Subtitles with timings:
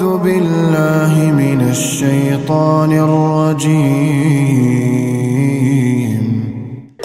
[0.00, 3.80] أعوذ بالله من الشيطان الرجيم.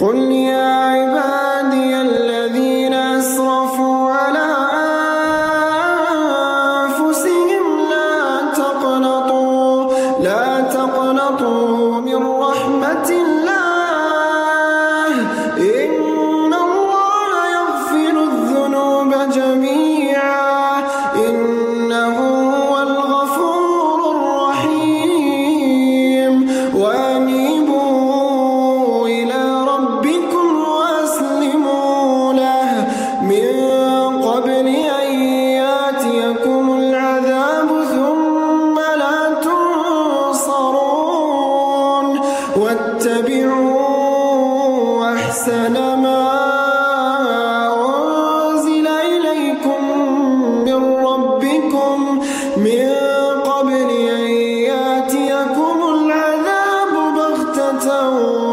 [0.00, 1.35] قل يا عبادي
[45.46, 46.26] أحسن ما
[48.50, 49.82] أنزل إليكم
[50.64, 52.20] من ربكم
[52.56, 52.88] من
[53.44, 54.30] قبل أن
[54.70, 57.88] يأتيكم العذاب بغتة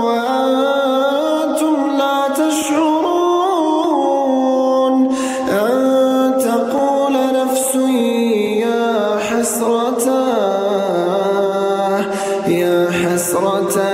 [0.05, 3.33] وأنتم لا تشعرون
[5.50, 5.78] أن
[6.39, 7.75] تقول نفس
[8.66, 10.05] يا حسرة
[12.47, 13.92] يا حسرة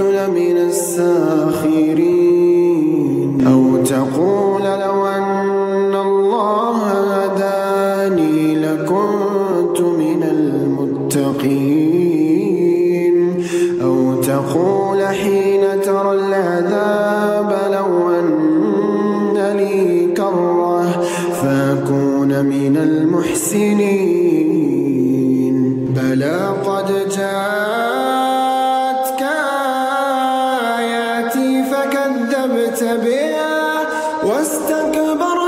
[0.00, 2.20] لمن الساخرين.
[3.46, 11.90] أو تقول لو أن الله هداني لكنت من المتقين.
[13.82, 20.84] أو تقول حين ترى العذاب لو أن لي كرة
[21.42, 24.30] فأكون من المحسنين.
[25.96, 26.79] بلى قد
[32.78, 33.86] بها
[34.24, 35.39] واستكبرت